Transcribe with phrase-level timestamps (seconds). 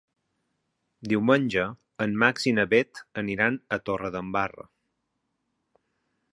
[1.11, 1.65] Diumenge
[2.07, 4.69] en Max i na Bet aniran a Torredembarra.